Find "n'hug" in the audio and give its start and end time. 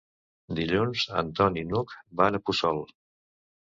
1.69-1.97